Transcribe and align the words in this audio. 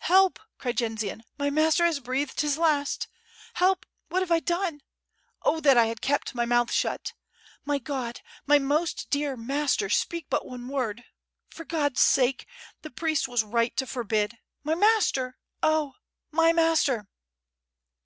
"Help!" 0.00 0.38
cried 0.58 0.76
Jendzian, 0.76 1.22
"my 1.38 1.48
master 1.48 1.86
has 1.86 2.00
breathed 2.00 2.42
his 2.42 2.58
last. 2.58 3.08
Help! 3.54 3.86
what 4.10 4.20
have 4.20 4.30
I 4.30 4.38
done! 4.40 4.82
Oh, 5.42 5.58
that 5.60 5.78
I 5.78 5.86
had 5.86 6.02
kept 6.02 6.34
my 6.34 6.44
mouth 6.44 6.70
shut! 6.70 7.14
My 7.64 7.78
God! 7.78 8.20
my 8.46 8.58
most 8.58 9.08
dear 9.08 9.38
master, 9.38 9.88
speak 9.88 10.26
but 10.28 10.44
one 10.44 10.68
word... 10.68 11.04
.for 11.48 11.64
God's 11.64 12.02
sake! 12.02 12.46
the 12.82 12.90
priest 12.90 13.26
was 13.26 13.42
right 13.42 13.74
to 13.78 13.86
forbid. 13.86 14.36
My 14.64 14.74
master! 14.74 15.38
Oh,.... 15.62 15.94
my 16.30 16.52
master!" 16.52 17.08